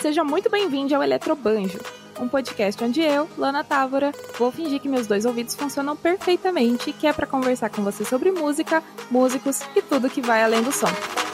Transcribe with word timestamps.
Seja 0.00 0.24
muito 0.24 0.48
bem-vindo 0.48 0.94
ao 0.94 1.02
Eletrobanjo, 1.02 1.78
um 2.18 2.26
podcast 2.26 2.82
onde 2.82 3.02
eu, 3.02 3.28
Lana 3.36 3.62
Távora, 3.62 4.12
vou 4.38 4.50
fingir 4.50 4.80
que 4.80 4.88
meus 4.88 5.06
dois 5.06 5.26
ouvidos 5.26 5.54
funcionam 5.54 5.94
perfeitamente, 5.94 6.92
que 6.92 7.06
é 7.06 7.12
para 7.12 7.26
conversar 7.26 7.68
com 7.68 7.82
você 7.82 8.02
sobre 8.02 8.30
música, 8.32 8.82
músicos 9.10 9.60
e 9.76 9.82
tudo 9.82 10.08
que 10.08 10.22
vai 10.22 10.42
além 10.42 10.62
do 10.62 10.72
som. 10.72 11.29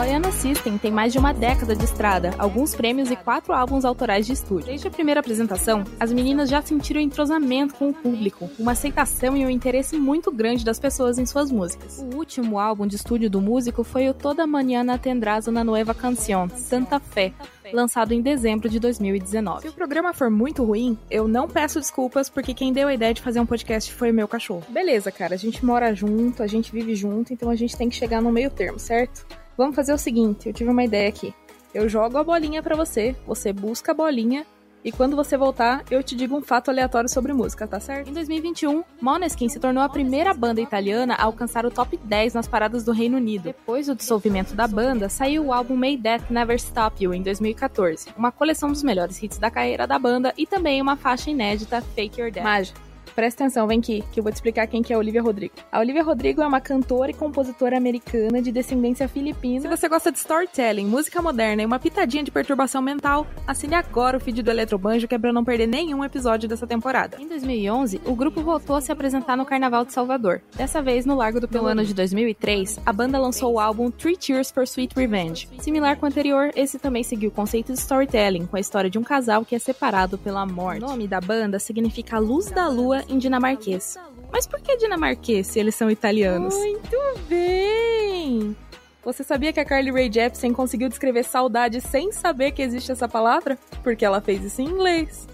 Baiana 0.00 0.32
System 0.32 0.78
tem 0.78 0.90
mais 0.90 1.12
de 1.12 1.18
uma 1.18 1.34
década 1.34 1.76
de 1.76 1.84
estrada, 1.84 2.30
alguns 2.38 2.74
prêmios 2.74 3.10
e 3.10 3.16
quatro 3.16 3.52
álbuns 3.52 3.84
autorais 3.84 4.24
de 4.24 4.32
estúdio. 4.32 4.68
Desde 4.68 4.88
a 4.88 4.90
primeira 4.90 5.20
apresentação, 5.20 5.84
as 6.00 6.10
meninas 6.10 6.48
já 6.48 6.62
sentiram 6.62 7.02
entrosamento 7.02 7.74
com 7.74 7.90
o 7.90 7.92
público, 7.92 8.48
uma 8.58 8.72
aceitação 8.72 9.36
e 9.36 9.44
um 9.44 9.50
interesse 9.50 9.98
muito 9.98 10.32
grande 10.32 10.64
das 10.64 10.78
pessoas 10.78 11.18
em 11.18 11.26
suas 11.26 11.52
músicas. 11.52 11.98
O 11.98 12.16
último 12.16 12.58
álbum 12.58 12.86
de 12.86 12.96
estúdio 12.96 13.28
do 13.28 13.42
músico 13.42 13.84
foi 13.84 14.08
o 14.08 14.14
Toda 14.14 14.46
Mañana 14.46 14.96
Tendrás 14.96 15.46
una 15.46 15.62
Nueva 15.62 15.92
Canción, 15.92 16.48
Santa 16.48 16.98
Fé, 16.98 17.34
lançado 17.70 18.14
em 18.14 18.22
dezembro 18.22 18.70
de 18.70 18.80
2019. 18.80 19.60
Se 19.60 19.68
o 19.68 19.72
programa 19.72 20.14
for 20.14 20.30
muito 20.30 20.64
ruim, 20.64 20.96
eu 21.10 21.28
não 21.28 21.46
peço 21.46 21.78
desculpas, 21.78 22.30
porque 22.30 22.54
quem 22.54 22.72
deu 22.72 22.88
a 22.88 22.94
ideia 22.94 23.12
de 23.12 23.20
fazer 23.20 23.38
um 23.38 23.44
podcast 23.44 23.92
foi 23.92 24.12
meu 24.12 24.26
cachorro. 24.26 24.64
Beleza, 24.70 25.12
cara, 25.12 25.34
a 25.34 25.38
gente 25.38 25.62
mora 25.62 25.94
junto, 25.94 26.42
a 26.42 26.46
gente 26.46 26.72
vive 26.72 26.94
junto, 26.94 27.34
então 27.34 27.50
a 27.50 27.54
gente 27.54 27.76
tem 27.76 27.90
que 27.90 27.96
chegar 27.96 28.22
no 28.22 28.32
meio 28.32 28.50
termo, 28.50 28.78
certo? 28.78 29.26
Vamos 29.60 29.76
fazer 29.76 29.92
o 29.92 29.98
seguinte, 29.98 30.48
eu 30.48 30.54
tive 30.54 30.70
uma 30.70 30.82
ideia 30.82 31.06
aqui. 31.06 31.34
Eu 31.74 31.86
jogo 31.86 32.16
a 32.16 32.24
bolinha 32.24 32.62
para 32.62 32.74
você, 32.74 33.14
você 33.26 33.52
busca 33.52 33.92
a 33.92 33.94
bolinha 33.94 34.46
e 34.82 34.90
quando 34.90 35.14
você 35.14 35.36
voltar, 35.36 35.84
eu 35.90 36.02
te 36.02 36.16
digo 36.16 36.34
um 36.34 36.40
fato 36.40 36.70
aleatório 36.70 37.10
sobre 37.10 37.34
música, 37.34 37.66
tá 37.66 37.78
certo? 37.78 38.08
Em 38.08 38.14
2021, 38.14 38.82
Måneskin 39.02 39.50
se 39.50 39.60
tornou 39.60 39.82
a 39.82 39.88
primeira 39.90 40.32
banda 40.32 40.62
italiana 40.62 41.12
a 41.12 41.24
alcançar 41.24 41.66
o 41.66 41.70
top 41.70 41.98
10 41.98 42.32
nas 42.32 42.48
paradas 42.48 42.84
do 42.84 42.92
Reino 42.92 43.18
Unido. 43.18 43.42
Depois 43.42 43.86
do 43.86 43.94
dissolvimento 43.94 44.54
da 44.54 44.66
banda, 44.66 45.10
saiu 45.10 45.44
o 45.44 45.52
álbum 45.52 45.76
May 45.76 45.98
Death 45.98 46.30
Never 46.30 46.56
Stop 46.56 47.04
You 47.04 47.12
em 47.12 47.22
2014, 47.22 48.14
uma 48.16 48.32
coleção 48.32 48.70
dos 48.70 48.82
melhores 48.82 49.22
hits 49.22 49.36
da 49.36 49.50
carreira 49.50 49.86
da 49.86 49.98
banda 49.98 50.32
e 50.38 50.46
também 50.46 50.80
uma 50.80 50.96
faixa 50.96 51.30
inédita 51.30 51.82
Fake 51.82 52.18
Your 52.18 52.30
Death. 52.30 52.44
Maja, 52.44 52.72
presta 53.14 53.44
atenção, 53.44 53.66
vem 53.66 53.78
aqui, 53.78 54.04
que 54.12 54.20
eu 54.20 54.24
vou 54.24 54.32
te 54.32 54.36
explicar 54.36 54.66
quem 54.66 54.82
que 54.82 54.92
é 54.92 54.96
a 54.96 54.98
Olivia 54.98 55.22
Rodrigo. 55.22 55.54
A 55.70 55.80
Olivia 55.80 56.02
Rodrigo 56.02 56.42
é 56.42 56.46
uma 56.46 56.60
cantora 56.60 57.10
e 57.10 57.14
compositora 57.14 57.76
americana 57.76 58.40
de 58.40 58.52
descendência 58.52 59.08
filipina. 59.08 59.62
Se 59.62 59.68
você 59.68 59.88
gosta 59.88 60.10
de 60.10 60.18
storytelling, 60.18 60.86
música 60.86 61.20
moderna 61.22 61.62
e 61.62 61.66
uma 61.66 61.78
pitadinha 61.78 62.22
de 62.22 62.30
perturbação 62.30 62.82
mental, 62.82 63.26
assine 63.46 63.74
agora 63.74 64.16
o 64.16 64.20
feed 64.20 64.42
do 64.42 64.50
Eletrobanjo 64.50 65.06
que 65.06 65.14
é 65.14 65.18
pra 65.18 65.32
não 65.32 65.44
perder 65.44 65.66
nenhum 65.66 66.04
episódio 66.04 66.48
dessa 66.48 66.66
temporada. 66.66 67.16
Em 67.20 67.28
2011, 67.28 68.00
o 68.04 68.14
grupo 68.14 68.42
voltou 68.42 68.76
a 68.76 68.80
se 68.80 68.92
apresentar 68.92 69.36
no 69.36 69.44
Carnaval 69.44 69.84
de 69.84 69.92
Salvador, 69.92 70.40
dessa 70.56 70.82
vez 70.82 71.04
no 71.04 71.16
Largo 71.16 71.40
do 71.40 71.48
Pelo 71.48 71.66
ano 71.66 71.84
de 71.84 71.94
2003, 71.94 72.80
a 72.84 72.92
banda 72.92 73.18
lançou 73.18 73.54
o 73.54 73.60
álbum 73.60 73.90
Three 73.90 74.16
Cheers 74.18 74.50
for 74.50 74.64
Sweet 74.64 74.94
Revenge. 74.96 75.48
Similar 75.58 75.96
com 75.96 76.06
o 76.06 76.08
anterior, 76.08 76.50
esse 76.54 76.78
também 76.78 77.02
seguiu 77.02 77.30
o 77.30 77.32
conceito 77.32 77.72
de 77.72 77.78
storytelling, 77.78 78.46
com 78.46 78.56
a 78.56 78.60
história 78.60 78.90
de 78.90 78.98
um 78.98 79.02
casal 79.02 79.44
que 79.44 79.54
é 79.54 79.58
separado 79.58 80.18
pela 80.18 80.46
morte. 80.46 80.84
O 80.84 80.88
nome 80.88 81.06
da 81.06 81.20
banda 81.20 81.58
significa 81.58 82.18
Luz 82.18 82.50
da 82.50 82.68
Lua 82.68 82.99
em 83.08 83.18
dinamarquês. 83.18 83.98
Mas 84.32 84.46
por 84.46 84.60
que 84.60 84.76
dinamarquês 84.76 85.46
se 85.46 85.58
eles 85.58 85.74
são 85.74 85.90
italianos? 85.90 86.54
Muito 86.54 86.96
bem! 87.28 88.56
Você 89.02 89.24
sabia 89.24 89.52
que 89.52 89.58
a 89.60 89.64
Carly 89.64 89.90
Rae 89.90 90.12
Jepsen 90.12 90.52
conseguiu 90.52 90.88
descrever 90.88 91.24
saudade 91.24 91.80
sem 91.80 92.12
saber 92.12 92.52
que 92.52 92.62
existe 92.62 92.92
essa 92.92 93.08
palavra? 93.08 93.58
Porque 93.82 94.04
ela 94.04 94.20
fez 94.20 94.44
isso 94.44 94.60
em 94.60 94.66
inglês. 94.66 95.26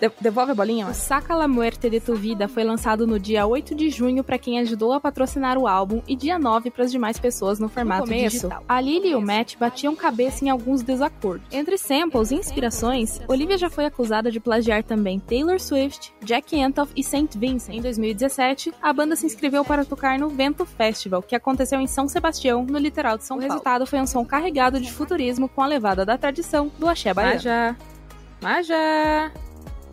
De 0.00 0.10
devolve 0.20 0.52
a 0.52 0.54
bolinha, 0.54 0.86
mas. 0.86 0.98
Saca 0.98 1.34
la 1.34 1.48
Muerte 1.48 1.88
de 1.88 2.00
tu 2.00 2.14
Vida 2.14 2.48
foi 2.48 2.64
lançado 2.64 3.06
no 3.06 3.18
dia 3.18 3.46
8 3.46 3.74
de 3.74 3.88
junho 3.88 4.22
para 4.22 4.38
quem 4.38 4.58
ajudou 4.60 4.92
a 4.92 5.00
patrocinar 5.00 5.56
o 5.56 5.66
álbum 5.66 6.02
e 6.06 6.14
dia 6.14 6.38
9 6.38 6.70
para 6.70 6.84
as 6.84 6.92
demais 6.92 7.18
pessoas 7.18 7.58
no 7.58 7.68
formato 7.68 8.02
no 8.02 8.08
começo, 8.08 8.36
digital. 8.36 8.62
A 8.68 8.80
Lily 8.80 9.10
e 9.10 9.14
o 9.14 9.20
Matt 9.20 9.56
batiam 9.56 9.96
cabeça 9.96 10.44
em 10.44 10.50
alguns 10.50 10.82
desacordos. 10.82 11.46
Entre 11.50 11.78
samples 11.78 12.30
e 12.30 12.34
inspirações, 12.34 13.20
Olivia 13.26 13.56
já 13.56 13.70
foi 13.70 13.86
acusada 13.86 14.30
de 14.30 14.40
plagiar 14.40 14.82
também 14.82 15.18
Taylor 15.18 15.60
Swift, 15.60 16.12
Jack 16.22 16.60
Antoff 16.60 16.92
e 16.94 17.02
St. 17.02 17.38
Vincent. 17.38 17.74
Em 17.74 17.80
2017, 17.80 18.72
a 18.82 18.92
banda 18.92 19.16
se 19.16 19.24
inscreveu 19.26 19.64
para 19.64 19.84
tocar 19.84 20.18
no 20.18 20.28
Vento 20.28 20.66
Festival, 20.66 21.22
que 21.22 21.34
aconteceu 21.34 21.80
em 21.80 21.86
São 21.86 22.08
Sebastião, 22.08 22.64
no 22.64 22.78
litoral 22.78 23.16
de 23.16 23.24
São 23.24 23.36
o 23.36 23.40
Paulo. 23.40 23.52
O 23.52 23.54
resultado 23.54 23.86
foi 23.86 24.00
um 24.00 24.06
som 24.06 24.24
carregado 24.24 24.80
de 24.80 24.92
futurismo 24.92 25.48
com 25.48 25.62
a 25.62 25.66
levada 25.66 26.04
da 26.04 26.18
tradição 26.18 26.70
do 26.78 26.88
axé 26.88 27.14
baiano. 27.14 27.36
Maja! 27.36 27.76
Maja! 28.42 29.45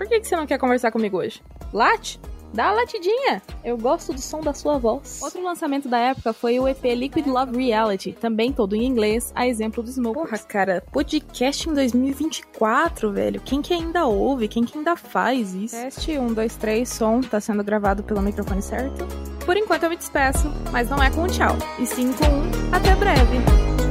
Por 0.04 0.10
que, 0.10 0.20
que 0.20 0.28
você 0.28 0.36
não 0.36 0.46
quer 0.46 0.58
conversar 0.58 0.92
comigo 0.92 1.18
hoje? 1.18 1.42
Late? 1.72 2.20
Dá 2.54 2.68
a 2.68 2.72
latidinha! 2.74 3.42
Eu 3.64 3.78
gosto 3.78 4.12
do 4.12 4.20
som 4.20 4.42
da 4.42 4.54
sua 4.54 4.78
voz. 4.78 5.22
Outro 5.22 5.42
lançamento 5.42 5.88
da 5.88 5.98
época 5.98 6.34
foi 6.34 6.60
o 6.60 6.68
EP 6.68 6.84
Liquid 6.84 7.26
Love 7.26 7.56
Reality, 7.56 8.12
também 8.12 8.52
todo 8.52 8.76
em 8.76 8.84
inglês, 8.84 9.32
a 9.34 9.48
exemplo 9.48 9.82
do 9.82 9.90
Smoke. 9.90 10.20
Porra, 10.20 10.38
cara, 10.40 10.84
podcast 10.92 11.70
em 11.70 11.74
2024, 11.74 13.14
velho. 13.14 13.40
Quem 13.40 13.62
que 13.62 13.74
ainda 13.74 14.06
ouve? 14.06 14.50
Quem 14.50 14.66
que 14.66 14.78
ainda 14.78 14.98
faz 14.98 15.54
isso? 15.54 15.78
Teste 15.78 16.20
1, 16.20 16.34
2, 16.34 16.56
3, 16.58 16.90
som, 16.90 17.22
tá 17.22 17.40
sendo 17.40 17.64
gravado 17.64 18.04
pelo 18.04 18.22
microfone 18.22 18.62
certo. 18.62 19.08
Por 19.46 19.56
enquanto 19.56 19.84
eu 19.84 19.90
me 19.90 19.96
despeço, 19.96 20.52
mas 20.70 20.90
não 20.90 21.02
é 21.02 21.10
com 21.10 21.22
um 21.22 21.28
tchau, 21.28 21.56
e 21.80 21.86
sim 21.86 22.12
com 22.12 22.26
um 22.26 22.76
até 22.76 22.94
breve. 22.94 23.83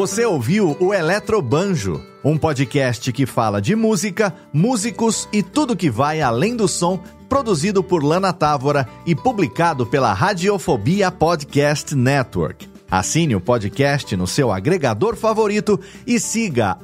Você 0.00 0.24
ouviu 0.24 0.76
o 0.80 0.94
Eletrobanjo, 0.94 2.00
um 2.24 2.38
podcast 2.38 3.12
que 3.12 3.26
fala 3.26 3.60
de 3.60 3.76
música, 3.76 4.34
músicos 4.50 5.28
e 5.30 5.42
tudo 5.42 5.76
que 5.76 5.90
vai 5.90 6.22
além 6.22 6.56
do 6.56 6.66
som, 6.66 6.98
produzido 7.28 7.82
por 7.82 8.02
Lana 8.02 8.32
Távora 8.32 8.88
e 9.04 9.14
publicado 9.14 9.84
pela 9.84 10.14
Radiofobia 10.14 11.10
Podcast 11.10 11.94
Network. 11.94 12.66
Assine 12.90 13.36
o 13.36 13.40
podcast 13.40 14.16
no 14.16 14.26
seu 14.26 14.50
agregador 14.50 15.16
favorito 15.16 15.78
e 16.06 16.18
siga 16.18 16.78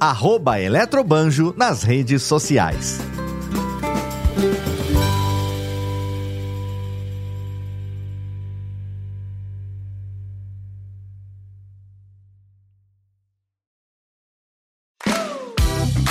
Eletrobanjo 0.60 1.54
nas 1.56 1.82
redes 1.82 2.22
sociais. 2.22 3.00